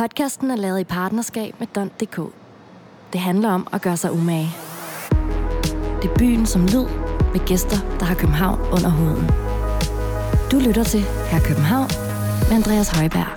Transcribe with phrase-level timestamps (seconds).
[0.00, 2.16] Podcasten er lavet i partnerskab med Don.dk.
[3.12, 4.50] Det handler om at gøre sig umage.
[6.00, 6.86] Det er byen som lyd,
[7.34, 9.26] med gæster, der har København under huden.
[10.52, 11.90] Du lytter til Her København
[12.46, 13.30] med Andreas Højberg.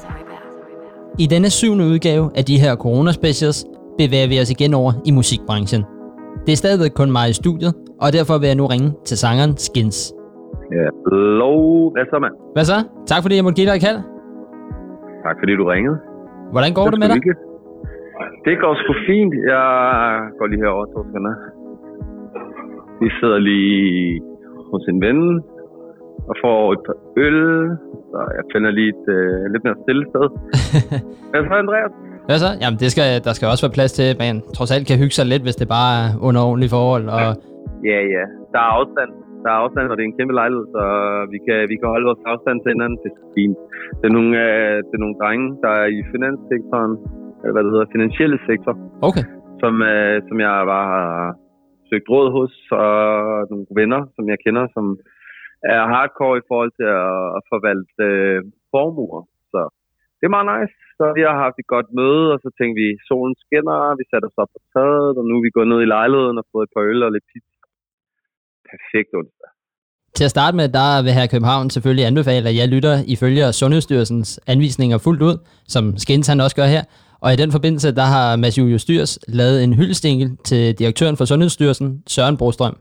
[1.23, 3.60] I denne syvende udgave af de her corona-specials
[4.00, 5.82] bevæger vi os igen over i musikbranchen.
[6.46, 9.58] Det er stadigvæk kun mig i studiet, og derfor vil jeg nu ringe til sangeren
[9.58, 9.98] Skins.
[10.78, 11.52] Ja, hello.
[11.94, 12.34] Hvad så, mand?
[12.55, 12.78] Hvad så?
[13.12, 14.00] Tak fordi jeg måtte give dig et kald.
[15.26, 15.98] Tak fordi du ringede.
[16.54, 17.20] Hvordan går det, det med dig?
[18.47, 19.33] Det går sgu fint.
[19.54, 19.65] Jeg
[20.37, 21.33] går lige herover, to sekunder.
[23.01, 24.21] Vi sidder lige
[24.71, 25.20] hos en ven
[26.29, 27.42] og får et par øl.
[28.11, 30.25] Så jeg finder lige et uh, lidt mere stille sted.
[31.32, 31.93] Hvad så, Andreas?
[32.28, 32.50] Hvad så?
[32.61, 35.16] Jamen, det skal, der skal også være plads til, at man trods alt kan hygge
[35.20, 37.06] sig lidt, hvis det bare er under ordentlige forhold.
[37.16, 37.22] Og...
[37.92, 38.23] Ja, ja.
[38.53, 39.11] Der er afstand.
[39.47, 40.83] Der er afstand, og det er en kæmpe lejlighed, så
[41.33, 42.97] vi kan, vi kan holde vores afstand til hinanden.
[43.03, 43.58] Det er fint.
[44.00, 46.94] Det er nogle, uh, det er nogle drenge, der er i finanssektoren,
[47.42, 48.73] eller hvad det hedder, finansielle sektor.
[49.08, 49.25] Okay.
[49.62, 51.09] Som, uh, som jeg bare har
[51.90, 52.53] søgt råd hos,
[52.84, 52.95] og
[53.52, 54.86] nogle venner, som jeg kender, som
[55.73, 58.40] er hardcore i forhold til at, at forvalte uh,
[58.72, 59.22] formuer.
[59.52, 59.59] Så
[60.18, 60.75] det er meget nice.
[61.00, 64.28] Så vi har haft et godt møde, og så tænkte vi, solen skinner, vi satte
[64.30, 66.73] os op på taget, og nu er vi gået ned i lejligheden og fået et
[66.75, 67.56] par øl og lidt pizza.
[68.73, 69.50] Perfekt onsdag.
[70.16, 74.40] Til at starte med, der vil her København selvfølgelig anbefale, at jeg lytter ifølge Sundhedsstyrelsens
[74.48, 75.38] anvisninger fuldt ud,
[75.68, 76.84] som Skins han også gør her.
[77.20, 81.26] Og i den forbindelse, der har Mads Julius Styrs lavet en hyldestinkel til direktøren for
[81.26, 82.78] Sundhedsstyrelsen, Søren Brostrøm.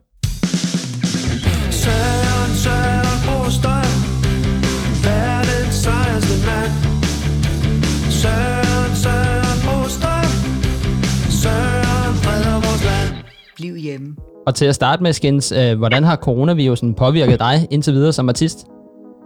[14.48, 18.26] Og til at starte med, Skins, øh, hvordan har coronavirusen påvirket dig indtil videre som
[18.32, 18.58] artist?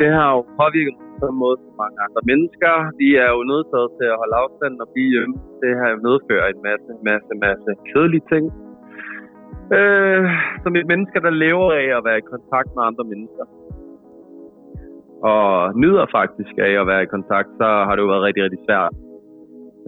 [0.01, 2.73] Det har jo påvirket mig på samme måde som mange andre mennesker.
[3.01, 3.67] De er jo nødt
[3.99, 5.37] til at holde afstand og blive hjemme.
[5.63, 8.45] Det har jo medført en masse, masse, masse kedelige ting.
[9.79, 10.23] Øh,
[10.63, 13.45] som et menneske, der lever af at være i kontakt med andre mennesker.
[15.31, 15.47] Og
[15.83, 18.95] nyder faktisk af at være i kontakt, så har det jo været rigtig, rigtig svært.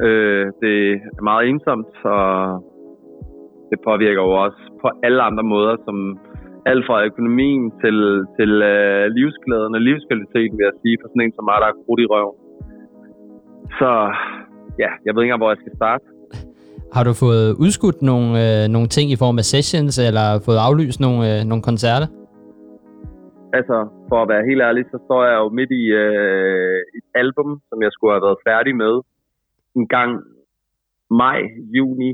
[0.07, 0.77] Øh, det
[1.19, 2.29] er meget ensomt, og
[3.73, 5.97] det påvirker jo også på alle andre måder, som
[6.71, 7.99] alt fra økonomien til,
[8.37, 11.79] til øh, livsglæden og livskvaliteten, vil jeg sige, for sådan en som mig, der er
[11.83, 12.37] krudt i røven.
[13.79, 13.91] Så
[14.83, 16.05] ja, jeg ved ikke engang, hvor jeg skal starte.
[16.97, 20.99] Har du fået udskudt nogle, øh, nogle ting i form af sessions, eller fået aflyst
[21.05, 22.09] nogle, øh, nogle koncerter?
[23.59, 23.77] Altså,
[24.09, 27.79] for at være helt ærlig, så står jeg jo midt i øh, et album, som
[27.85, 28.95] jeg skulle have været færdig med
[29.79, 30.11] en gang
[31.23, 31.41] maj,
[31.77, 32.11] juni.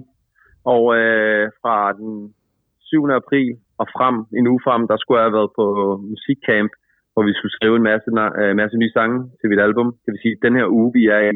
[0.64, 2.34] Og øh, fra den
[2.80, 3.10] 7.
[3.20, 3.48] april
[3.78, 5.66] og frem, en uge frem, der skulle jeg have været på
[6.10, 6.72] musikcamp,
[7.12, 8.10] hvor vi skulle skrive en masse,
[8.41, 9.88] øh, masse nye sange til mit album.
[10.02, 11.30] Det vil sige, den her uge, vi er i,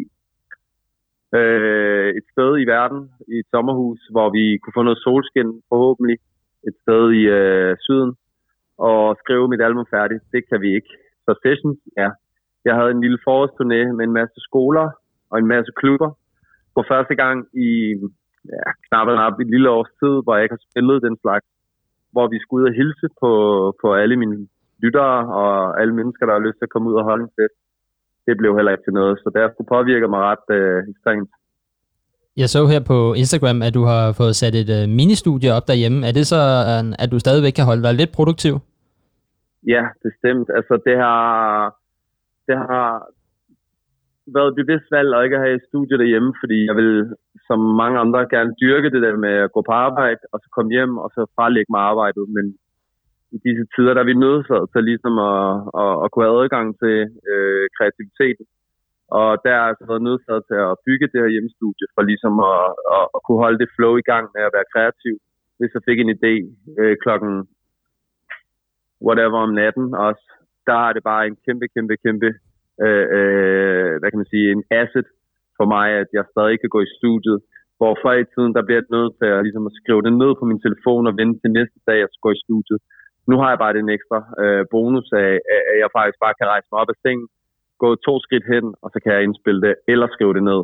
[1.38, 3.00] øh, et sted i verden,
[3.32, 6.16] i et sommerhus, hvor vi kunne få noget solskin forhåbentlig,
[6.68, 8.12] et sted i øh, syden,
[8.88, 10.22] og skrive mit album færdigt.
[10.32, 10.92] Det kan vi ikke.
[11.24, 12.08] Så sessions, ja.
[12.64, 14.86] Jeg havde en lille forårsturné med en masse skoler
[15.30, 16.10] og en masse klubber.
[16.74, 17.36] For første gang
[17.68, 17.70] i
[18.54, 21.46] ja, knap og knap et lille års tid, hvor jeg ikke har spillet den slags,
[22.14, 23.32] hvor vi skulle ud og hilse på,
[23.82, 24.36] på alle mine
[24.82, 27.58] lyttere og alle mennesker, der har lyst til at komme ud og holde en fest.
[28.26, 31.30] Det blev heller ikke til noget, så det skulle påvirke mig ret øh, ekstremt.
[32.36, 35.98] Jeg så her på Instagram, at du har fået sat et øh, ministudie op derhjemme.
[36.08, 36.42] Er det så,
[36.72, 38.54] øh, at du stadigvæk kan holde dig lidt produktiv?
[39.74, 40.48] Ja, bestemt.
[40.58, 41.22] Altså, det har,
[42.46, 42.86] det har
[44.26, 46.92] været et bevidst valg at ikke have et studie derhjemme, fordi jeg vil,
[47.52, 50.70] som mange andre, gerne dyrke det der med at gå på arbejde, og så komme
[50.76, 52.24] hjem, og så fralægge mig arbejdet.
[52.36, 52.46] Men
[53.36, 55.46] i disse tider, der er vi nødsaget til ligesom at,
[55.82, 56.96] at, at kunne have adgang til
[57.32, 58.46] øh, kreativiteten.
[59.18, 62.64] Og der er altså været nødsaget til at bygge det her hjemmestudie, for ligesom at,
[62.96, 65.14] at, at kunne holde det flow i gang med at være kreativ.
[65.58, 66.34] Hvis jeg fik en idé
[66.80, 67.32] øh, klokken
[69.06, 70.24] whatever om natten også,
[70.68, 72.30] der er det bare en kæmpe, kæmpe, kæmpe,
[72.84, 75.08] øh, øh, hvad kan man sige, en asset
[75.62, 77.38] for mig, at jeg stadig kan gå i studiet.
[77.78, 80.32] Hvor før i tiden, der bliver jeg nødt til at, ligesom, at skrive det ned
[80.36, 82.80] på min telefon og vente til næste dag, at jeg skal gå i studiet.
[83.30, 85.30] Nu har jeg bare den ekstra øh, bonus af,
[85.70, 87.26] at jeg faktisk bare kan rejse mig op af sengen,
[87.82, 90.62] gå to skridt hen, og så kan jeg indspille det, eller skrive det ned.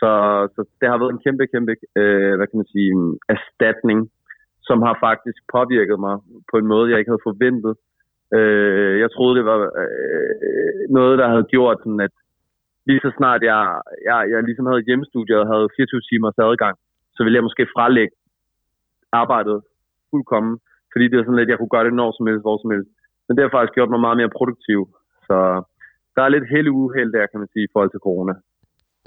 [0.00, 0.10] Så,
[0.54, 2.90] så det har været en kæmpe, kæmpe, øh, hvad kan man sige,
[3.34, 4.00] erstatning
[4.68, 6.16] som har faktisk påvirket mig
[6.50, 7.74] på en måde, jeg ikke havde forventet.
[8.36, 10.32] Øh, jeg troede, det var øh,
[10.98, 12.14] noget, der havde gjort, sådan at
[12.88, 13.62] lige så snart jeg,
[14.08, 16.74] jeg, jeg ligesom havde hjemmestudiet og havde 24 timers adgang,
[17.14, 18.14] så ville jeg måske frelægge
[19.22, 19.58] arbejdet
[20.10, 20.54] fuldkommen,
[20.92, 22.90] fordi det er sådan lidt, jeg kunne gøre det når som helst, hvor som helst.
[23.26, 24.80] Men det har faktisk gjort mig meget mere produktiv.
[25.26, 25.36] Så
[26.14, 28.34] der er lidt held uheld der, kan man sige, i forhold til corona.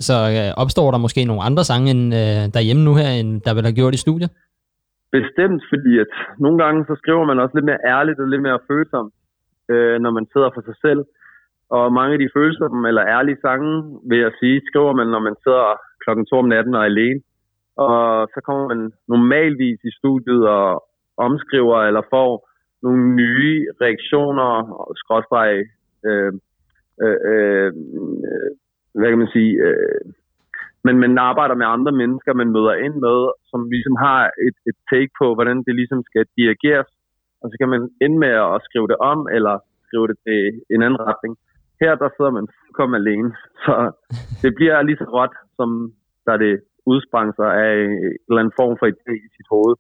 [0.08, 3.54] Så øh, opstår der måske nogle andre sange end øh, derhjemme nu her, end der
[3.54, 4.32] vil have gjort i studiet?
[5.18, 6.12] Bestemt, fordi at
[6.44, 9.14] nogle gange så skriver man også lidt mere ærligt og lidt mere følsomt,
[9.72, 11.02] øh, når man sidder for sig selv.
[11.70, 15.36] Og mange af de følelser, eller ærlige sange, vil jeg sige, skriver man, når man
[15.44, 15.68] sidder
[16.04, 17.22] klokken to om natten og er alene.
[17.78, 20.84] Og så kommer man normalvis i studiet og
[21.18, 22.32] omskriver eller får
[22.84, 25.66] nogle nye reaktioner og skrådstræk,
[26.06, 26.34] øh,
[27.04, 27.72] øh, øh,
[28.98, 30.02] hvad kan man sige, øh,
[30.84, 33.20] men man arbejder med andre mennesker, man møder ind med,
[33.50, 36.90] som ligesom har et, et take på, hvordan det ligesom skal dirigeres,
[37.42, 39.56] og så kan man ende med at skrive det om, eller
[39.88, 40.40] skrive det til
[40.74, 41.34] en anden retning.
[41.82, 42.48] Her der sidder man
[42.80, 43.30] kom alene,
[43.66, 43.74] så
[44.44, 45.70] det bliver lige så råt, som
[46.28, 46.54] da det
[46.92, 49.76] udsprang sig af en eller anden form for idé i sit hoved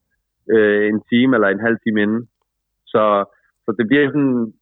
[0.55, 2.21] øh, en time eller en halv time inden.
[2.93, 3.03] Så,
[3.65, 4.53] så det bliver sådan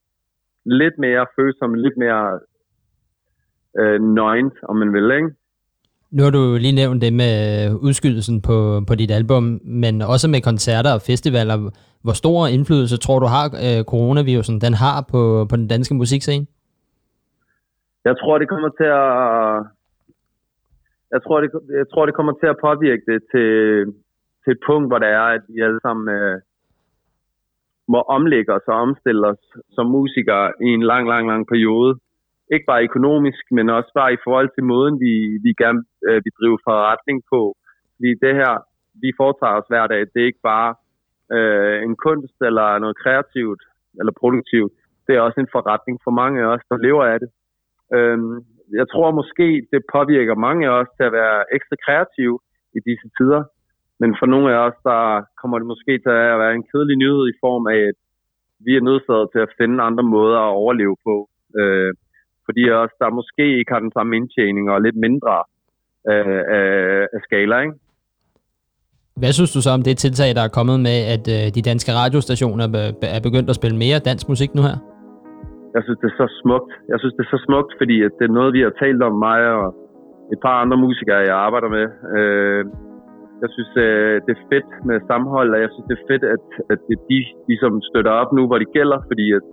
[0.65, 2.23] lidt mere følsomt, lidt mere
[3.79, 5.31] øh, nøgent, om man vil, ikke?
[6.11, 7.33] Nu har du lige nævnt det med
[7.65, 11.57] øh, udskydelsen på, på dit album, men også med koncerter og festivaler.
[12.03, 16.45] Hvor stor indflydelse tror du har øh, coronavirusen, den har på, på den danske musikscene?
[18.05, 19.11] Jeg tror, det kommer til at...
[21.13, 21.49] Jeg tror, det,
[21.81, 23.49] jeg tror, det kommer til at påvirke det til,
[24.43, 26.37] til et punkt, hvor det er, at vi alle sammen øh,
[27.87, 29.43] må omlægge os og omstille os
[29.75, 31.93] som musikere i en lang, lang, lang periode
[32.53, 35.13] ikke bare økonomisk, men også bare i forhold til måden, vi,
[35.45, 37.41] vi gerne øh, vi driver forretning på.
[37.95, 38.53] Fordi det her,
[39.03, 40.71] vi foretager os hver dag, det er ikke bare
[41.35, 43.61] øh, en kunst eller noget kreativt
[43.99, 44.73] eller produktivt.
[45.07, 47.29] Det er også en forretning for mange af os, der lever af det.
[47.95, 48.33] Øhm,
[48.79, 52.37] jeg tror måske, det påvirker mange af os til at være ekstra kreative
[52.77, 53.43] i disse tider.
[54.01, 55.01] Men for nogle af os, der
[55.39, 57.97] kommer det måske til at være en kedelig nyhed i form af, at
[58.65, 61.15] vi er nødsaget til at finde andre måder at overleve på.
[61.59, 61.91] Øh,
[62.45, 65.35] fordi også der måske ikke har den samme indtjening og lidt mindre
[66.11, 66.71] øh, af,
[67.15, 67.77] af skala, ikke?
[69.21, 71.91] Hvad synes du så om det tiltag, der er kommet med, at øh, de danske
[72.01, 72.65] radiostationer
[73.17, 74.94] er begyndt at spille mere dansk musik nu her?
[75.75, 76.71] Jeg synes, det er så smukt.
[76.91, 79.15] Jeg synes, det er så smukt, fordi at det er noget, vi har talt om,
[79.27, 79.67] mig og
[80.33, 81.85] et par andre musikere, jeg arbejder med.
[82.17, 82.63] Øh,
[83.43, 86.45] jeg synes, øh, det er fedt med samhold, og jeg synes, det er fedt, at,
[86.73, 86.79] at
[87.09, 87.19] de
[87.49, 89.45] ligesom støtter op nu, hvor det gælder, fordi at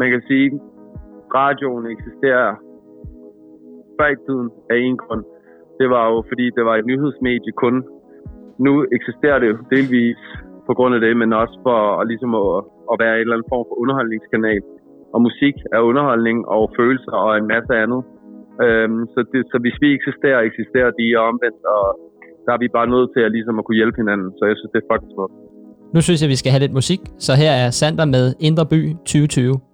[0.00, 0.46] man kan sige,
[1.38, 2.48] radioen eksisterer
[3.96, 5.24] før i tiden af en grund.
[5.80, 7.76] Det var jo fordi, det var et nyhedsmedie kun.
[8.58, 10.20] Nu eksisterer det jo delvis
[10.66, 13.52] på grund af det, men også for at, ligesom at, at være en eller anden
[13.52, 14.62] form for underholdningskanal.
[15.14, 18.02] Og musik er underholdning og følelser og en masse andet.
[18.64, 21.84] Øhm, så, det, så hvis vi eksisterer, eksisterer de omvendt, og
[22.44, 24.28] der er vi bare nødt til at, ligesom at kunne hjælpe hinanden.
[24.38, 25.34] Så jeg synes, det er faktisk smukt.
[25.94, 28.80] Nu synes jeg, vi skal have lidt musik, så her er Sander med Indre By
[28.94, 29.71] 2020.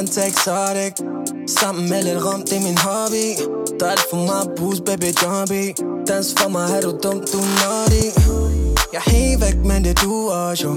[0.00, 0.94] Blander Exotic.
[1.46, 3.26] Sammen med lidt rum, det er min hobby.
[3.80, 5.64] Der er alt for meget boost, baby jumpy
[6.08, 8.06] Dans for mig, er du dum, du naughty.
[8.92, 10.72] Jeg er helt væk, men det er du også jo.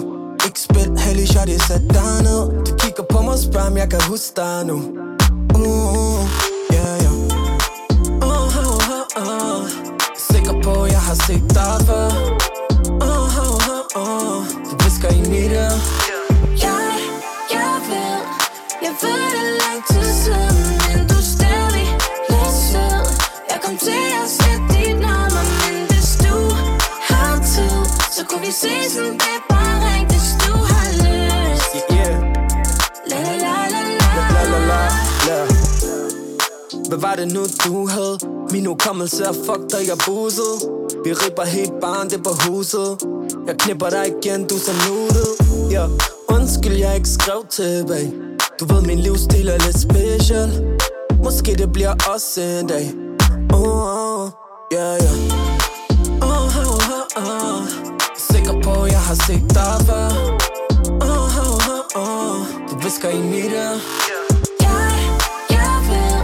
[0.45, 2.65] Ikke spil heldig shot, jeg sat dig ned.
[2.65, 4.77] Du kigger på mig og spørger, om jeg kan huske dig nu.
[5.55, 6.19] Uh,
[6.75, 7.15] yeah, yeah.
[8.29, 9.69] Uh, uh, uh, uh.
[10.31, 12.07] Sikker på, jeg har set dig før.
[13.07, 14.45] Uh, uh, uh, uh.
[14.69, 15.51] Du visker i mit
[28.53, 31.75] Ses en dag Bare ring, hvis du har lyst.
[31.91, 32.15] Yeah,
[33.09, 33.93] La la la la
[34.35, 34.81] la la la
[35.27, 35.37] la
[36.89, 38.17] Hvad var det nu du havde?
[38.51, 40.53] Min hukommelse er fucked og jeg buset
[41.05, 42.97] Vi ripper helt barn det på huset.
[43.47, 45.29] Jeg knipper dig igen, du er så nuttet
[45.71, 45.85] Ja,
[46.27, 48.13] undskyld jeg ikke skrev tilbage
[48.59, 50.77] du ved, min livsstil er lidt special
[51.23, 52.93] Måske det bliver også en dag.
[53.53, 54.29] Oh, oh,
[54.73, 55.42] yeah, yeah
[59.13, 60.07] har set dig før.
[61.09, 62.37] Oh, oh, oh, oh.
[62.69, 63.77] Du visker i mit øre.
[64.65, 64.93] Jeg,
[65.57, 66.15] jeg ved.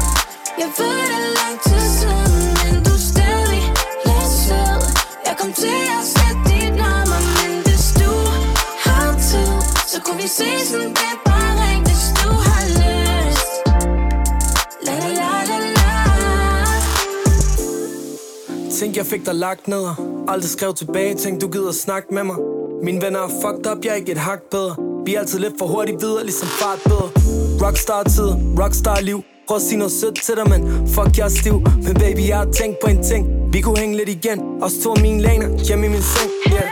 [0.61, 3.63] Jeg ved det lang tid siden Men du er stadig
[4.07, 4.81] lidt sød
[5.27, 8.11] Jeg kom til at sætte dit nummer Men hvis du
[8.85, 9.51] har tid.
[9.91, 13.51] Så kunne vi ses en dag Bare ring, hvis du har lyst.
[14.85, 15.89] La la la la la.
[18.79, 19.83] Tænk, jeg fik dig lagt ned.
[20.27, 23.91] Aldrig skrev tilbage, tænk, du gider snakke med mig mine venner er fucked up, jeg
[23.91, 24.75] er ikke et hak bedre.
[25.05, 27.09] Vi er altid lidt for hurtigt videre, ligesom fart bedre.
[27.63, 28.29] Rockstar-tid,
[28.61, 29.23] rockstar-liv.
[29.47, 30.61] Prøv at sige noget sødt til dig, men
[30.95, 31.55] fuck, jeg er stiv.
[31.85, 33.23] Men baby, jeg har tænkt på en ting.
[33.53, 34.39] Vi kunne hænge lidt igen.
[34.61, 36.69] Også to af mine laner, hjemme i min seng, yeah.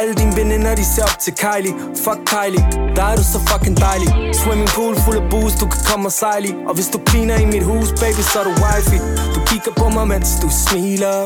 [0.00, 1.74] Alle dine veninder, de ser op til Kylie.
[2.04, 2.62] Fuck Kylie,
[2.96, 4.08] der er du så fucking dejlig.
[4.40, 7.46] Swimming pool fuld af booze, du kan komme og sejle Og hvis du cleaner i
[7.54, 8.98] mit hus, baby, så er du wifey
[9.34, 11.16] Du kigger på mig, mens du smiler.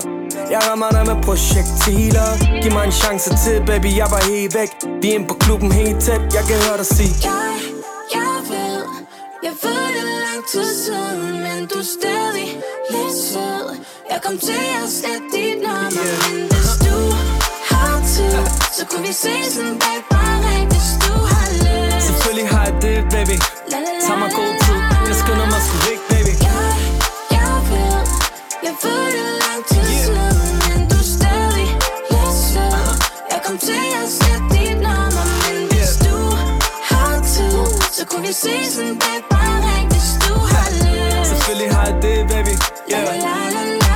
[0.50, 2.28] Jeg rammer dig med projektiler.
[2.62, 4.70] Giv mig en chance til, baby, jeg var helt væk.
[5.02, 7.14] Vi er inde på klubben helt tæt, jeg kan høre dig sige.
[7.30, 7.52] Jeg,
[8.16, 8.82] jeg ved,
[9.46, 12.48] jeg ved det lang tid siden Men du er stadig
[12.94, 13.66] lidt sød.
[14.10, 16.96] Jeg kom til at slette dit nummer Men hvis du
[17.70, 18.36] har tid
[18.76, 19.98] Så kunne vi ses en dag.
[20.10, 22.06] Bare ring Hvis du har lyst.
[22.08, 23.36] Selvfølgelig har jeg det, baby.
[24.06, 26.34] Tag mig god tid, jeg skynder mig sgu væk, baby.
[26.48, 26.66] Jeg,
[27.36, 27.98] jeg ved,
[28.66, 29.43] jeg ved det
[38.26, 42.54] vi ses en dag bare ring Hvis du har lyst Selvfølgelig har jeg det, baby
[42.92, 43.04] La, yeah.
[43.26, 43.92] la, la, la.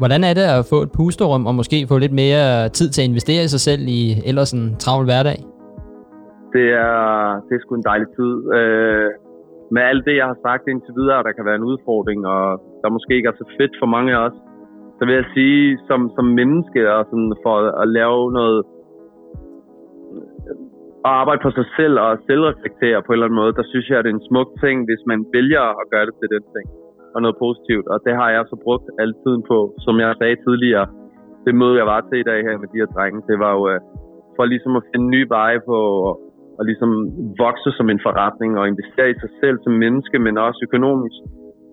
[0.00, 2.44] Hvordan er det at få et pusterum og måske få lidt mere
[2.78, 5.38] tid til at investere i sig selv i ellers en travl hverdag?
[6.54, 6.96] Det er,
[7.46, 8.32] det er sgu en dejlig tid.
[8.58, 9.08] Øh,
[9.74, 12.44] med alt det, jeg har sagt indtil videre, der kan være en udfordring, og
[12.82, 14.36] der måske ikke er så fedt for mange af os,
[14.98, 18.58] så vil jeg sige, som, som menneske og sådan for at, at lave noget,
[21.06, 23.98] at arbejde på sig selv og selvreflektere på en eller anden måde, der synes jeg,
[23.98, 26.66] at det er en smuk ting, hvis man vælger at gøre det til den ting,
[27.14, 27.86] og noget positivt.
[27.92, 30.86] Og det har jeg så brugt al tiden på, som jeg sagde tidligere,
[31.46, 33.62] det møde, jeg var til i dag her med de her drenge, det var jo
[33.72, 33.80] øh,
[34.36, 36.14] for ligesom at finde nye veje på og,
[36.58, 36.90] og ligesom
[37.44, 41.20] vokse som en forretning og investere i sig selv som menneske, men også økonomisk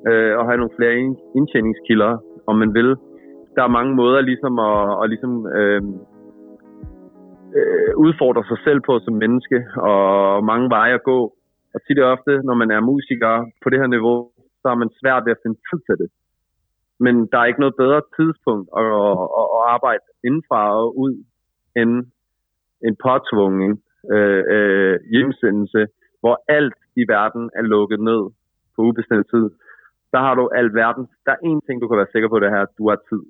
[0.09, 0.93] øh, og have nogle flere
[1.37, 2.11] indtjeningskilder,
[2.49, 2.89] om man vil.
[3.55, 5.81] Der er mange måder ligesom at, at ligesom, øh,
[7.59, 9.57] øh, udfordre sig selv på som menneske,
[9.89, 11.19] og mange veje at gå.
[11.73, 14.17] Og tit og ofte, når man er musiker på det her niveau,
[14.61, 16.09] så er man svært ved at finde tid til det.
[17.05, 18.85] Men der er ikke noget bedre tidspunkt at,
[19.41, 21.13] at, at arbejde indenfra og ud
[21.79, 21.93] end
[22.87, 23.71] en påtvungen
[24.15, 25.81] øh, øh, hjemsendelse,
[26.21, 28.21] hvor alt i verden er lukket ned
[28.75, 29.45] på ubestemt tid.
[30.13, 31.03] Der har du alt verden.
[31.25, 33.23] Der er én ting, du kan være sikker på det her, du har tid.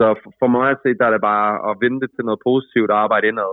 [0.00, 0.06] Så
[0.38, 3.26] for- mig at se, der er det bare at vente til noget positivt og arbejde
[3.30, 3.52] indad.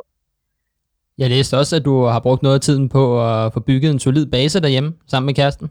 [1.21, 4.03] Jeg læste også, at du har brugt noget af tiden på at få bygget en
[4.05, 5.67] solid base derhjemme sammen med kæresten.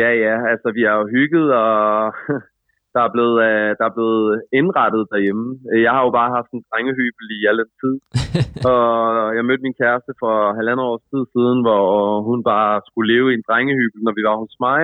[0.00, 1.74] Ja, ja, altså vi har jo hygget, og
[2.94, 4.26] der er blevet, øh, der er blevet
[4.60, 5.46] indrettet derhjemme.
[5.86, 7.94] Jeg har jo bare haft en drengehybel i alle tid.
[8.72, 8.86] og
[9.36, 11.84] jeg mødte min kæreste for halvandet års tid siden, hvor
[12.28, 14.82] hun bare skulle leve i en drengehybel, når vi var hos mig.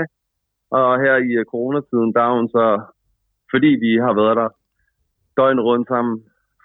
[0.78, 2.66] Og her i øh, coronatiden, der er hun så,
[3.52, 4.48] fordi vi har været der
[5.38, 6.14] døgn rundt sammen,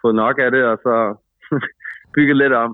[0.02, 0.96] fået nok af det, og så
[2.16, 2.72] bygget lidt om.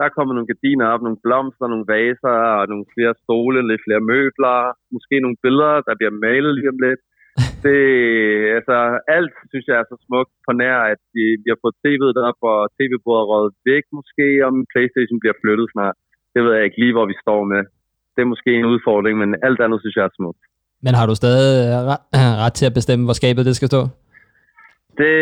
[0.00, 4.02] Der kommer nogle gardiner op, nogle blomster, nogle vaser, og nogle flere stole, lidt flere
[4.12, 4.58] møbler,
[4.94, 7.02] måske nogle billeder, der bliver malet lige om lidt.
[7.64, 7.78] Det,
[8.58, 8.76] altså,
[9.16, 12.40] alt synes jeg er så smukt på nær, at vi, vi har fået tv'et op,
[12.52, 15.96] og tv-bordet røget væk måske, og min Playstation bliver flyttet snart.
[16.32, 17.62] Det ved jeg ikke lige, hvor vi står med.
[18.14, 20.42] Det er måske en udfordring, men alt andet synes jeg er smukt.
[20.84, 21.46] Men har du stadig
[21.90, 22.02] ret,
[22.44, 23.82] ret til at bestemme, hvor skabet det skal stå?
[25.00, 25.16] Det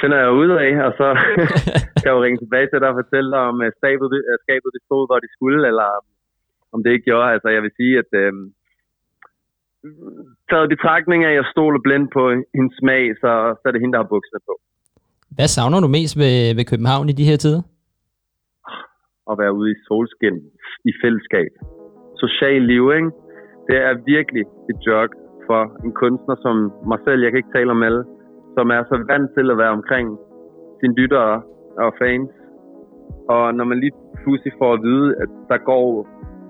[0.00, 1.08] finder jeg ud af, og så
[2.00, 4.70] kan jeg jo ringe tilbage til dig og fortælle dig, om øh, skabet, øh, skabet
[4.74, 5.88] det stod, hvor det skulle, eller
[6.72, 7.32] om det ikke gjorde.
[7.34, 8.32] Altså, jeg vil sige, at øh,
[10.50, 12.22] taget i betragtning af, at jeg stoler blind på
[12.56, 14.54] hendes smag, så, så er det hende, der har bukserne på.
[15.36, 17.62] Hvad savner du mest ved, ved København i de her tider?
[19.30, 20.36] At være ude i solskin,
[20.90, 21.52] i fællesskab.
[22.24, 23.10] Social liv, ikke?
[23.68, 25.08] Det er virkelig et jog
[25.48, 26.54] for en kunstner som
[26.90, 27.20] mig selv.
[27.22, 28.02] Jeg kan ikke tale om alle,
[28.60, 30.06] som er så vant til at være omkring
[30.80, 31.34] sine lyttere
[31.84, 32.30] og fans.
[33.34, 35.84] Og når man lige pludselig får at vide, at der går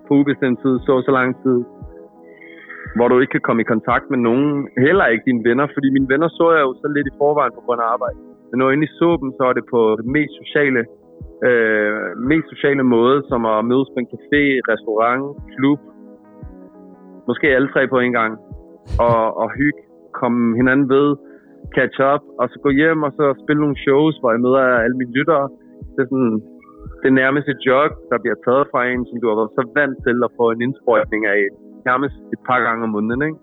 [0.06, 1.58] på ubestemt tid så så lang tid,
[2.96, 6.08] hvor du ikke kan komme i kontakt med nogen, heller ikke dine venner, fordi mine
[6.12, 8.18] venner så jeg jo så lidt i forvejen på grund af arbejde.
[8.48, 10.80] Men når jeg endelig så dem, så er det på det mest sociale,
[11.46, 12.00] øh,
[12.32, 15.24] mest sociale måde, som at mødes på en café, restaurant,
[15.54, 15.80] klub,
[17.28, 18.32] måske alle tre på en gang,
[19.08, 19.80] og, og hygge,
[20.20, 21.08] komme hinanden ved,
[21.76, 24.96] catch up, og så gå hjem og så spille nogle shows, hvor jeg møder alle
[25.00, 25.44] mine lyttere.
[25.94, 26.34] Det er sådan,
[27.00, 29.62] det er nærmest et jog, der bliver taget fra en, som du har været så
[29.78, 31.40] vant til at få en indsprøjtning af
[31.88, 33.38] nærmest et par gange om måneden, ikke?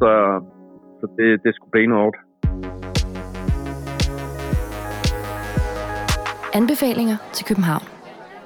[0.00, 0.10] Så,
[0.98, 2.18] så det, det er sgu benhårdt.
[6.60, 7.86] Anbefalinger til København.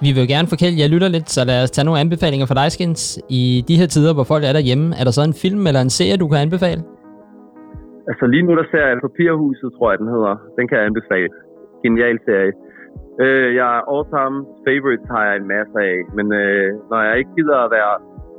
[0.00, 2.54] Vi vil jo gerne forkælde jer lytter lidt, så lad os tage nogle anbefalinger for
[2.54, 3.02] dig, Skins.
[3.28, 5.90] I de her tider, hvor folk er derhjemme, er der så en film eller en
[5.90, 6.82] serie, du kan anbefale?
[8.10, 10.34] Altså lige nu, der ser jeg Papirhuset, tror jeg, den hedder.
[10.58, 11.28] Den kan jeg anbefale.
[11.82, 12.52] Genial serie.
[13.24, 14.36] Øh, jeg er all time
[14.66, 17.92] favorites har jeg en masse af, men øh, når jeg ikke gider at være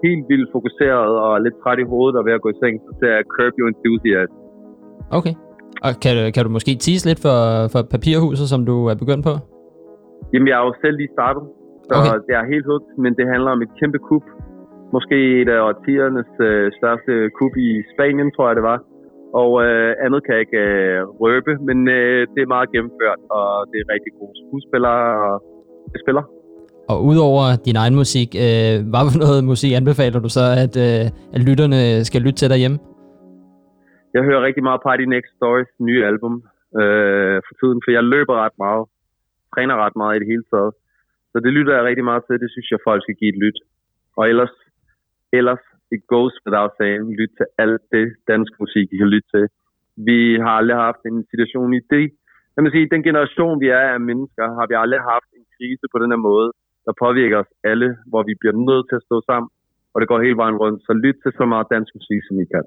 [0.05, 2.91] helt vildt fokuseret og lidt træt i hovedet og ved at gå i seng, så
[2.99, 4.35] ser jeg Curb Your Enthusiasm.
[5.19, 5.33] Okay.
[5.85, 7.37] Og kan, du- kan du måske tease lidt for,
[7.73, 9.33] for papirhuset, som du er begyndt på?
[10.31, 11.43] Jamen, jeg er jo selv lige startet,
[11.87, 12.13] så Okay.
[12.27, 14.25] det er helt hugt, men det handler om et kæmpe kup.
[14.95, 18.79] Måske et af årtiernes øh, største kup i Spanien, tror jeg det var.
[19.33, 23.47] Og øh, andet kan jeg ikke øh, røbe, men øh, det er meget gennemført, og
[23.71, 25.35] det er rigtig gode skuespillere og
[25.93, 26.23] det spiller.
[26.91, 31.03] Og udover din egen musik, øh, hvad for noget musik anbefaler du så, at, øh,
[31.35, 32.77] at lytterne skal lytte til derhjemme?
[34.15, 36.33] Jeg hører rigtig meget Party Next Stories nye album
[36.81, 38.83] øh, for tiden, for jeg løber ret meget,
[39.53, 40.71] træner ret meget i det hele taget.
[41.31, 43.57] Så det lytter jeg rigtig meget til, det synes jeg, folk skal give et lyt.
[44.17, 44.55] Og ellers,
[45.39, 45.63] ellers
[45.95, 49.45] it goes without saying, lyt til alt det dansk musik, I kan lytte til.
[50.09, 52.05] Vi har aldrig haft en situation i det.
[52.55, 55.85] Jeg vil sige, den generation, vi er af mennesker, har vi aldrig haft en krise
[55.91, 56.49] på den her måde,
[56.85, 59.49] der påvirker os alle, hvor vi bliver nødt til at stå sammen,
[59.93, 60.79] og det går hele vejen rundt.
[60.85, 62.65] Så lyt til så meget dansk musik, som I kan.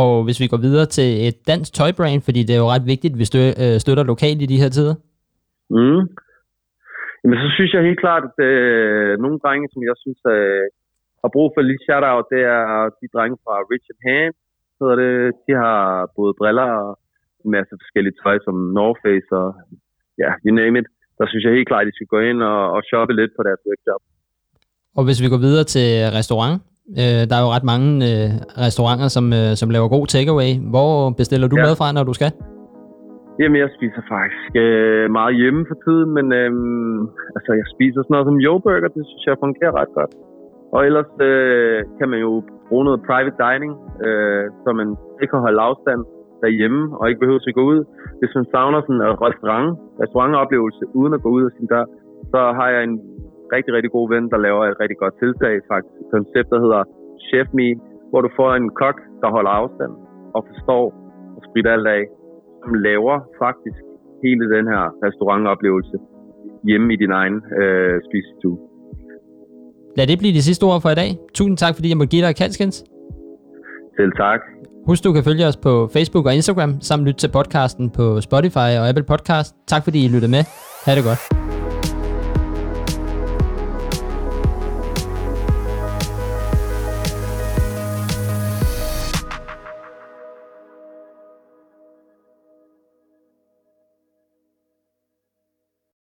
[0.00, 3.14] Og hvis vi går videre til et dansk tøjbrand, fordi det er jo ret vigtigt,
[3.18, 4.96] hvis du øh, støtter lokalt i de her tider.
[5.76, 6.02] Mm.
[7.20, 10.64] Jamen, så synes jeg helt klart, at øh, nogle drenge, som jeg synes øh,
[11.26, 12.64] har brug for lidt shout-out, det er
[13.00, 14.34] de drenge fra Richard Hand,
[14.80, 15.12] hedder det.
[15.46, 15.78] De har
[16.18, 16.90] både briller og
[17.44, 19.48] en masse forskellige tøj, som North Face og
[20.22, 20.86] ja, you name it.
[21.18, 23.42] Der synes jeg helt klart, at de skal gå ind og, og shoppe lidt på
[23.48, 24.02] deres webshop.
[24.98, 26.56] Og hvis vi går videre til restaurant,
[27.00, 28.28] øh, der er jo ret mange øh,
[28.66, 30.50] restauranter, som, øh, som laver god takeaway.
[30.72, 30.90] Hvor
[31.20, 31.64] bestiller du Ja.
[31.66, 32.30] mad fra, når du skal?
[33.40, 36.50] Jamen, jeg spiser faktisk øh, meget hjemme for tiden, men øh,
[37.36, 40.12] altså, jeg spiser sådan noget som Yo-Burger, det synes jeg fungerer ret godt.
[40.74, 42.32] Og ellers øh, kan man jo
[42.68, 43.72] bruge noget private dining,
[44.06, 44.88] øh, så man
[45.20, 46.00] ikke kan holde afstand
[46.42, 47.80] derhjemme og ikke behøver at gå ud.
[48.20, 49.68] Hvis man savner sådan en restaurant,
[50.02, 51.84] restaurantoplevelse uden at gå ud af sin dør,
[52.32, 52.96] så har jeg en
[53.54, 55.96] rigtig, rigtig god ven, der laver et rigtig godt tiltag faktisk.
[56.02, 56.82] Et koncept, der hedder
[57.28, 57.68] Chef Me,
[58.10, 59.92] hvor du får en kok, der holder afstand
[60.36, 60.84] og forstår
[61.36, 62.02] og spritter alt af
[62.66, 63.82] som laver faktisk
[64.24, 65.96] hele den her restaurantoplevelse
[66.68, 68.58] hjemme i din egen øh, spisestue.
[69.96, 71.16] Lad det blive de sidste ord for i dag.
[71.34, 72.84] Tusind tak, fordi jeg måtte give dig Kalskens.
[73.96, 74.40] Selv tak.
[74.86, 78.56] Husk, du kan følge os på Facebook og Instagram, samt lytte til podcasten på Spotify
[78.56, 79.54] og Apple Podcast.
[79.66, 80.44] Tak fordi I lyttede med.
[80.84, 81.55] Ha' det godt.